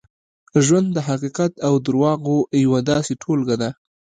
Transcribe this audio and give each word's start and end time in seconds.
ژوند 0.65 0.87
د 0.93 0.97
حقیقت 1.07 1.51
او 1.67 1.73
درواغو 1.85 2.37
یوه 2.63 2.79
داسې 2.91 3.13
ټولګه 3.21 3.55
ده. 3.61 3.69